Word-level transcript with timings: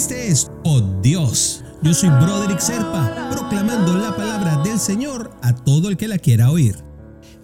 Este 0.00 0.28
es 0.28 0.50
Oh 0.64 0.80
Dios. 1.02 1.62
Yo 1.82 1.92
soy 1.92 2.08
Broderick 2.08 2.58
Serpa, 2.58 3.28
proclamando 3.30 3.98
la 3.98 4.16
palabra 4.16 4.62
del 4.62 4.78
Señor 4.78 5.30
a 5.42 5.54
todo 5.54 5.90
el 5.90 5.98
que 5.98 6.08
la 6.08 6.16
quiera 6.16 6.50
oír. 6.50 6.76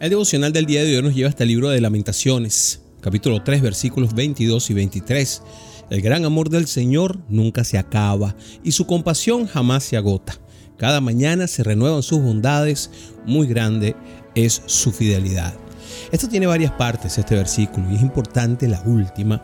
El 0.01 0.09
devocional 0.09 0.55
del 0.55 0.65
día 0.65 0.83
de 0.83 0.97
hoy 0.97 1.03
nos 1.03 1.15
lleva 1.15 1.29
hasta 1.29 1.43
el 1.43 1.51
libro 1.51 1.69
de 1.69 1.83
Lamentaciones, 1.83 2.81
capítulo 3.03 3.43
3, 3.43 3.61
versículos 3.61 4.15
22 4.15 4.71
y 4.71 4.73
23. 4.73 5.43
El 5.91 6.01
gran 6.01 6.25
amor 6.25 6.49
del 6.49 6.67
Señor 6.67 7.19
nunca 7.29 7.63
se 7.63 7.77
acaba 7.77 8.35
y 8.65 8.73
su 8.73 8.87
compasión 8.87 9.47
jamás 9.47 9.85
se 9.85 9.99
agota. 9.99 10.41
Cada 10.79 11.03
mañana 11.03 11.49
se 11.49 11.63
renuevan 11.63 12.03
sus 12.03 12.23
bondades, 12.23 12.91
muy 13.27 13.47
grande 13.47 13.97
es 14.35 14.63
su 14.65 14.93
fidelidad. 14.93 15.66
Esto 16.11 16.29
tiene 16.29 16.47
varias 16.47 16.73
partes, 16.73 17.19
este 17.19 17.35
versículo, 17.35 17.91
y 17.91 17.97
es 17.97 18.03
importante 18.03 18.69
la 18.69 18.81
última, 18.85 19.43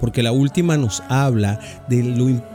porque 0.00 0.22
la 0.22 0.32
última 0.32 0.76
nos 0.76 1.02
habla 1.08 1.58
de 1.88 2.02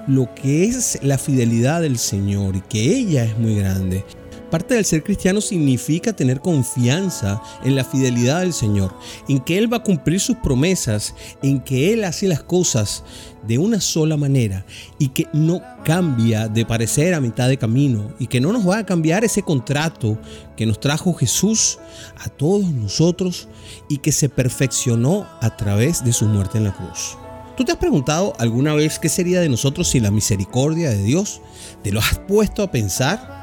lo, 0.07 0.33
que 0.35 0.65
es 0.65 0.99
la 1.01 1.17
fidelidad 1.17 1.81
del 1.81 1.97
Señor 1.97 2.55
y 2.55 2.61
que 2.61 2.81
ella 2.81 3.23
es 3.23 3.37
muy 3.37 3.55
grande. 3.55 4.05
Parte 4.49 4.75
del 4.75 4.85
ser 4.85 5.03
cristiano 5.03 5.41
significa 5.41 6.13
tener 6.13 6.39
confianza 6.39 7.41
en 7.65 7.75
la 7.75 7.83
fidelidad 7.83 8.41
del 8.41 8.53
Señor, 8.53 8.93
en 9.27 9.41
que 9.41 9.57
Él 9.57 9.71
va 9.71 9.77
a 9.77 9.83
cumplir 9.83 10.21
sus 10.21 10.37
promesas, 10.37 11.15
en 11.43 11.59
que 11.59 11.91
Él 11.91 12.05
hace 12.05 12.29
las 12.29 12.43
cosas 12.43 13.03
de 13.45 13.57
una 13.57 13.81
sola 13.81 14.15
manera 14.15 14.65
y 14.99 15.09
que 15.09 15.27
no 15.33 15.61
cambia 15.83 16.47
de 16.47 16.65
parecer 16.65 17.13
a 17.13 17.19
mitad 17.19 17.49
de 17.49 17.57
camino 17.57 18.13
y 18.19 18.27
que 18.27 18.39
no 18.39 18.53
nos 18.53 18.67
va 18.67 18.79
a 18.79 18.85
cambiar 18.85 19.25
ese 19.25 19.41
contrato 19.41 20.17
que 20.55 20.65
nos 20.65 20.79
trajo 20.79 21.13
Jesús 21.13 21.79
a 22.17 22.29
todos 22.29 22.65
nosotros 22.71 23.49
y 23.89 23.97
que 23.97 24.13
se 24.13 24.29
perfeccionó 24.29 25.27
a 25.41 25.57
través 25.57 26.05
de 26.05 26.13
su 26.13 26.25
muerte 26.25 26.57
en 26.57 26.65
la 26.65 26.73
cruz. 26.73 27.17
¿Tú 27.57 27.65
te 27.65 27.71
has 27.71 27.77
preguntado 27.77 28.33
alguna 28.39 28.75
vez 28.75 28.99
qué 28.99 29.09
sería 29.09 29.41
de 29.41 29.49
nosotros 29.49 29.89
sin 29.89 30.03
la 30.03 30.11
misericordia 30.11 30.89
de 30.89 31.03
Dios? 31.03 31.41
¿Te 31.83 31.91
lo 31.91 31.99
has 31.99 32.19
puesto 32.19 32.63
a 32.63 32.71
pensar? 32.71 33.36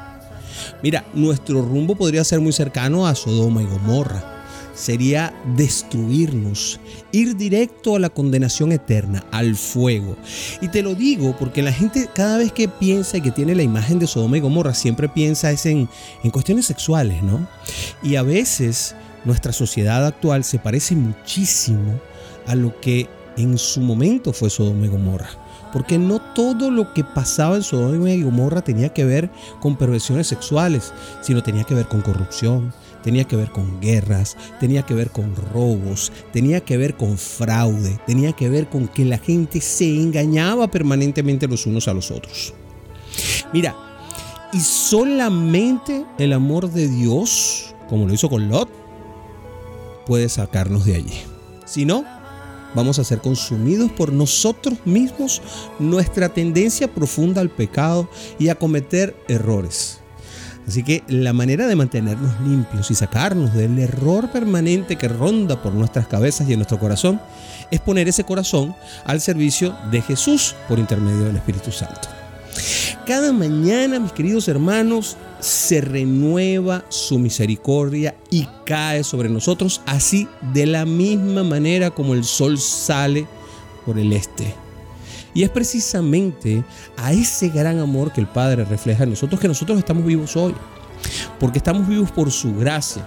Mira, 0.83 1.05
nuestro 1.13 1.61
rumbo 1.61 1.95
podría 1.95 2.23
ser 2.23 2.39
muy 2.39 2.53
cercano 2.53 3.07
a 3.07 3.15
Sodoma 3.15 3.61
y 3.61 3.65
Gomorra. 3.65 4.31
Sería 4.73 5.33
destruirnos, 5.55 6.81
ir 7.13 7.37
directo 7.37 7.95
a 7.95 7.99
la 7.99 8.09
condenación 8.09 8.73
eterna, 8.73 9.25
al 9.31 9.55
fuego. 9.55 10.17
Y 10.61 10.67
te 10.67 10.81
lo 10.81 10.95
digo 10.95 11.33
porque 11.39 11.61
la 11.61 11.71
gente 11.71 12.09
cada 12.13 12.37
vez 12.37 12.51
que 12.51 12.67
piensa 12.67 13.17
y 13.17 13.21
que 13.21 13.31
tiene 13.31 13.55
la 13.55 13.63
imagen 13.63 13.99
de 13.99 14.07
Sodoma 14.07 14.37
y 14.37 14.41
Gomorra, 14.41 14.73
siempre 14.73 15.07
piensa 15.07 15.49
es 15.51 15.65
en, 15.65 15.87
en 16.23 16.31
cuestiones 16.31 16.65
sexuales, 16.65 17.23
¿no? 17.23 17.47
Y 18.03 18.17
a 18.17 18.21
veces 18.21 18.95
nuestra 19.23 19.53
sociedad 19.53 20.05
actual 20.05 20.43
se 20.43 20.59
parece 20.59 20.95
muchísimo 20.95 21.99
a 22.45 22.55
lo 22.55 22.79
que 22.79 23.07
en 23.37 23.57
su 23.57 23.81
momento 23.81 24.33
fue 24.33 24.49
Sodoma 24.49 24.85
y 24.85 24.89
Gomorra 24.89 25.29
porque 25.75 25.97
no 25.97 26.21
todo 26.21 26.71
lo 26.71 26.93
que 26.93 27.03
pasaba 27.03 27.57
en 27.57 27.63
Sodoma 27.63 28.09
y 28.09 28.23
Gomorra 28.23 28.61
tenía 28.61 28.93
que 28.93 29.03
ver 29.03 29.29
con 29.59 29.75
perversiones 29.75 30.25
sexuales, 30.25 30.93
sino 31.19 31.43
tenía 31.43 31.65
que 31.65 31.75
ver 31.75 31.85
con 31.89 31.99
corrupción, 31.99 32.73
tenía 33.03 33.25
que 33.25 33.35
ver 33.35 33.51
con 33.51 33.81
guerras, 33.81 34.37
tenía 34.61 34.83
que 34.83 34.93
ver 34.93 35.09
con 35.09 35.35
robos, 35.35 36.13
tenía 36.31 36.61
que 36.61 36.77
ver 36.77 36.95
con 36.95 37.17
fraude, 37.17 37.99
tenía 38.07 38.31
que 38.31 38.47
ver 38.47 38.69
con 38.69 38.87
que 38.87 39.03
la 39.03 39.17
gente 39.17 39.59
se 39.59 39.93
engañaba 39.93 40.71
permanentemente 40.71 41.45
los 41.45 41.65
unos 41.65 41.89
a 41.89 41.93
los 41.93 42.09
otros. 42.09 42.53
Mira, 43.51 43.75
y 44.53 44.61
solamente 44.61 46.05
el 46.17 46.31
amor 46.31 46.71
de 46.71 46.87
Dios, 46.87 47.75
como 47.89 48.07
lo 48.07 48.13
hizo 48.13 48.29
con 48.29 48.47
Lot, 48.47 48.69
puede 50.05 50.29
sacarnos 50.29 50.85
de 50.85 50.95
allí. 50.95 51.21
Si 51.65 51.83
no, 51.83 52.05
vamos 52.75 52.99
a 52.99 53.03
ser 53.03 53.19
consumidos 53.19 53.91
por 53.91 54.11
nosotros 54.11 54.77
mismos, 54.85 55.41
nuestra 55.79 56.29
tendencia 56.29 56.93
profunda 56.93 57.41
al 57.41 57.49
pecado 57.49 58.09
y 58.37 58.49
a 58.49 58.55
cometer 58.55 59.15
errores. 59.27 59.99
Así 60.67 60.83
que 60.83 61.03
la 61.07 61.31
manera 61.31 61.67
de 61.67 61.75
mantenernos 61.75 62.39
limpios 62.41 62.89
y 62.89 62.95
sacarnos 62.95 63.53
del 63.53 63.77
error 63.77 64.31
permanente 64.31 64.95
que 64.95 65.07
ronda 65.07 65.61
por 65.61 65.73
nuestras 65.73 66.07
cabezas 66.07 66.49
y 66.49 66.53
en 66.53 66.59
nuestro 66.59 66.79
corazón 66.79 67.21
es 67.69 67.79
poner 67.79 68.07
ese 68.07 68.23
corazón 68.23 68.75
al 69.05 69.21
servicio 69.21 69.75
de 69.91 70.01
Jesús 70.01 70.55
por 70.67 70.79
intermedio 70.79 71.25
del 71.25 71.35
Espíritu 71.35 71.71
Santo. 71.71 72.09
Cada 73.05 73.31
mañana, 73.31 73.99
mis 73.99 74.11
queridos 74.11 74.47
hermanos, 74.47 75.17
se 75.39 75.81
renueva 75.81 76.85
su 76.89 77.19
misericordia 77.19 78.15
y 78.29 78.47
cae 78.65 79.03
sobre 79.03 79.29
nosotros, 79.29 79.81
así 79.85 80.27
de 80.53 80.65
la 80.65 80.85
misma 80.85 81.43
manera 81.43 81.91
como 81.91 82.13
el 82.13 82.23
sol 82.23 82.57
sale 82.57 83.27
por 83.85 83.99
el 83.99 84.13
este. 84.13 84.53
Y 85.33 85.43
es 85.43 85.49
precisamente 85.49 86.63
a 86.97 87.11
ese 87.11 87.49
gran 87.49 87.79
amor 87.79 88.13
que 88.13 88.21
el 88.21 88.27
Padre 88.27 88.63
refleja 88.63 89.03
en 89.03 89.11
nosotros 89.11 89.39
que 89.39 89.49
nosotros 89.49 89.77
estamos 89.77 90.05
vivos 90.05 90.35
hoy, 90.35 90.55
porque 91.39 91.57
estamos 91.57 91.87
vivos 91.87 92.09
por 92.09 92.31
su 92.31 92.55
gracia. 92.55 93.05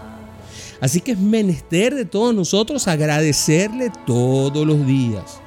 Así 0.81 1.01
que 1.01 1.13
es 1.13 1.19
menester 1.19 1.95
de 1.95 2.05
todos 2.05 2.35
nosotros 2.35 2.87
agradecerle 2.87 3.91
todos 4.07 4.67
los 4.67 4.87
días 4.87 5.41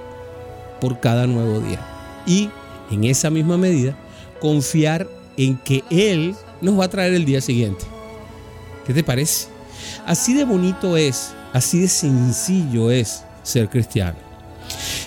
por 0.81 0.99
cada 0.99 1.27
nuevo 1.27 1.59
día. 1.59 1.79
Y 2.25 2.49
en 2.89 3.05
esa 3.05 3.29
misma 3.29 3.57
medida, 3.57 3.95
confiar 4.41 5.07
en 5.37 5.57
que 5.57 5.83
Él 5.89 6.35
nos 6.61 6.79
va 6.79 6.85
a 6.85 6.89
traer 6.89 7.13
el 7.13 7.25
día 7.25 7.41
siguiente. 7.41 7.83
¿Qué 8.85 8.93
te 8.93 9.03
parece? 9.03 9.47
Así 10.05 10.33
de 10.33 10.43
bonito 10.43 10.97
es, 10.97 11.31
así 11.53 11.79
de 11.79 11.87
sencillo 11.87 12.91
es 12.91 13.23
ser 13.43 13.69
cristiano. 13.69 14.31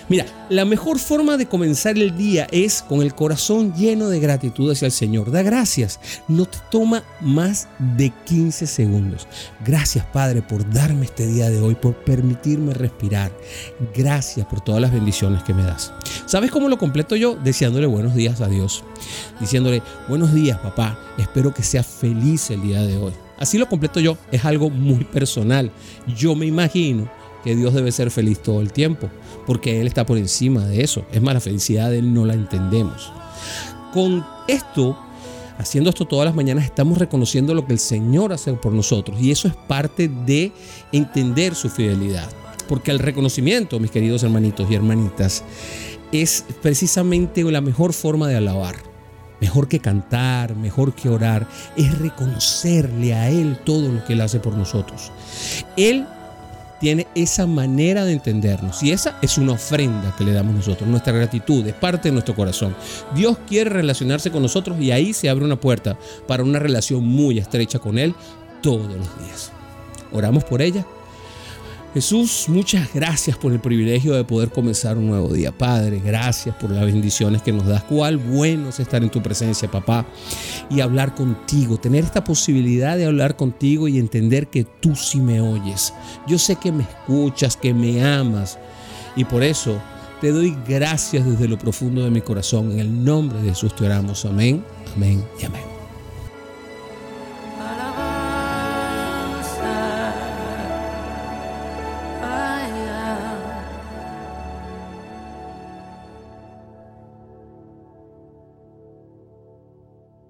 Mira, 0.09 0.27
la 0.51 0.67
mejor 0.67 0.99
forma 0.99 1.39
de 1.39 1.47
comenzar 1.47 1.97
el 1.97 2.17
día 2.17 2.47
es 2.51 2.83
con 2.83 3.01
el 3.01 3.15
corazón 3.15 3.73
lleno 3.75 4.09
de 4.09 4.21
gratitud 4.21 4.71
hacia 4.71 4.87
el 4.87 4.93
Señor. 4.93 5.31
Da 5.31 5.43
gracias. 5.43 5.99
No 6.29 6.45
te 6.45 6.59
toma 6.71 7.03
más 7.21 7.69
de 7.97 8.13
15 8.27 8.67
segundos. 8.67 9.27
Gracias, 9.65 10.05
Padre, 10.07 10.43
por 10.43 10.69
darme 10.71 11.07
este 11.07 11.27
día 11.27 11.49
de 11.49 11.61
hoy, 11.61 11.75
por 11.75 11.95
permitirme 12.05 12.75
respirar. 12.75 13.33
Gracias 13.95 14.47
por 14.47 14.61
todas 14.61 14.83
las 14.83 14.93
bendiciones 14.93 15.43
que 15.43 15.55
me 15.55 15.63
das. 15.63 15.93
¿Sabes 16.35 16.51
cómo 16.51 16.69
lo 16.69 16.79
completo 16.79 17.15
yo? 17.15 17.37
Deseándole 17.37 17.87
buenos 17.87 18.17
días 18.17 18.41
a 18.41 18.49
Dios. 18.49 18.83
Diciéndole, 19.39 19.83
buenos 20.09 20.35
días, 20.35 20.59
papá. 20.59 20.99
Espero 21.17 21.55
que 21.55 21.63
sea 21.63 21.85
feliz 21.85 22.51
el 22.51 22.61
día 22.61 22.83
de 22.83 22.97
hoy. 22.97 23.13
Así 23.39 23.57
lo 23.57 23.69
completo 23.69 24.01
yo. 24.01 24.19
Es 24.33 24.45
algo 24.45 24.69
muy 24.69 25.05
personal. 25.05 25.71
Yo 26.17 26.35
me 26.35 26.47
imagino 26.47 27.09
que 27.45 27.55
Dios 27.55 27.73
debe 27.73 27.93
ser 27.93 28.11
feliz 28.11 28.43
todo 28.43 28.61
el 28.63 28.73
tiempo, 28.73 29.09
porque 29.47 29.81
Él 29.81 29.87
está 29.87 30.05
por 30.05 30.19
encima 30.19 30.67
de 30.67 30.83
eso. 30.83 31.07
Es 31.13 31.23
más, 31.23 31.35
la 31.35 31.41
felicidad 31.41 31.89
de 31.91 32.01
Él 32.01 32.13
no 32.13 32.25
la 32.25 32.35
entendemos. 32.35 33.13
Con 33.93 34.27
esto, 34.49 34.99
haciendo 35.57 35.91
esto 35.91 36.05
todas 36.05 36.27
las 36.27 36.35
mañanas, 36.35 36.65
estamos 36.65 36.99
reconociendo 36.99 37.55
lo 37.55 37.65
que 37.65 37.75
el 37.75 37.79
Señor 37.79 38.33
hace 38.33 38.55
por 38.55 38.73
nosotros 38.73 39.21
y 39.21 39.31
eso 39.31 39.47
es 39.47 39.55
parte 39.55 40.09
de 40.09 40.51
entender 40.91 41.55
su 41.55 41.71
fidelidad. 41.71 42.29
Porque 42.69 42.91
el 42.91 42.99
reconocimiento, 42.99 43.79
mis 43.79 43.93
queridos 43.93 44.25
hermanitos 44.25 44.69
y 44.69 44.75
hermanitas, 44.75 45.45
es 46.23 46.45
precisamente 46.63 47.43
la 47.45 47.61
mejor 47.61 47.93
forma 47.93 48.29
de 48.29 48.37
alabar. 48.37 48.77
Mejor 49.41 49.69
que 49.69 49.81
cantar, 49.81 50.55
mejor 50.57 50.95
que 50.95 51.09
orar, 51.09 51.47
es 51.77 51.99
reconocerle 51.99 53.15
a 53.15 53.31
Él 53.31 53.59
todo 53.65 53.89
lo 53.89 54.05
que 54.05 54.15
Él 54.15 54.21
hace 54.21 54.41
por 54.41 54.55
nosotros. 54.55 55.13
Él 55.77 56.07
tiene 56.81 57.07
esa 57.15 57.47
manera 57.47 58.05
de 58.05 58.13
entendernos 58.13 58.83
y 58.83 58.93
esa 58.93 59.19
es 59.23 59.39
una 59.39 59.53
ofrenda 59.53 60.15
que 60.17 60.25
le 60.25 60.33
damos 60.33 60.55
nosotros. 60.55 60.89
Nuestra 60.89 61.13
gratitud 61.13 61.67
es 61.67 61.75
parte 61.75 62.09
de 62.09 62.13
nuestro 62.13 62.35
corazón. 62.35 62.75
Dios 63.15 63.39
quiere 63.49 63.71
relacionarse 63.71 64.31
con 64.31 64.43
nosotros 64.43 64.81
y 64.81 64.91
ahí 64.91 65.13
se 65.13 65.29
abre 65.29 65.45
una 65.45 65.61
puerta 65.61 65.99
para 66.27 66.43
una 66.43 66.59
relación 66.59 67.05
muy 67.05 67.39
estrecha 67.39 67.79
con 67.79 67.99
Él 67.99 68.15
todos 68.63 68.87
los 68.87 69.19
días. 69.19 69.51
Oramos 70.13 70.45
por 70.45 70.63
ella 70.63 70.87
Jesús, 71.95 72.47
muchas 72.49 72.93
gracias 72.93 73.37
por 73.37 73.53
el 73.53 73.61
privilegio 73.61 74.15
de 74.15 74.25
poder 74.25 74.51
comenzar 74.51 74.99
un 74.99 75.07
nuevo 75.07 75.33
día. 75.33 75.57
Padre, 75.57 76.03
gracias 76.05 76.57
por 76.57 76.71
las 76.71 76.85
bendiciones 76.85 77.41
que 77.41 77.53
nos 77.53 77.69
das. 77.69 77.85
Cuál 77.85 78.17
bueno 78.17 78.71
es 78.71 78.81
estar 78.81 79.01
en 79.05 79.11
tu 79.11 79.23
presencia, 79.23 79.71
papá, 79.71 80.05
y 80.69 80.81
hablar 80.81 81.15
contigo, 81.15 81.79
tener 81.79 82.03
esta 82.03 82.25
posibilidad 82.25 82.97
de 82.97 83.07
hablar 83.07 83.37
contigo 83.37 83.87
y 83.87 84.01
entender 84.01 84.49
que 84.49 84.65
tú 84.65 84.97
sí 84.97 85.21
me 85.21 85.41
oyes. 85.41 85.95
Yo 86.27 86.37
sé 86.37 86.57
que 86.57 86.73
me 86.73 86.83
escuchas, 86.83 87.57
que 87.57 87.73
me 87.73 88.05
amas, 88.05 88.59
y 89.15 89.25
por 89.25 89.45
eso 89.45 89.81
te 90.21 90.33
doy 90.33 90.57
gracias 90.67 91.25
desde 91.25 91.47
lo 91.47 91.59
profundo 91.59 92.03
de 92.03 92.11
mi 92.11 92.23
corazón. 92.23 92.73
En 92.73 92.81
el 92.81 93.05
nombre 93.05 93.41
de 93.41 93.51
Jesús 93.51 93.77
te 93.77 93.87
oramos. 93.87 94.25
Amén, 94.25 94.65
amén 94.97 95.25
y 95.41 95.45
amén. 95.45 95.74